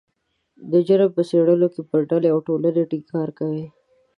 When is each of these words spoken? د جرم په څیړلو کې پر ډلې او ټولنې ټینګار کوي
د 0.71 0.73
جرم 0.87 1.09
په 1.15 1.21
څیړلو 1.29 1.67
کې 1.73 1.81
پر 1.89 2.01
ډلې 2.09 2.29
او 2.33 2.39
ټولنې 2.47 2.81
ټینګار 2.91 3.29
کوي 3.39 3.65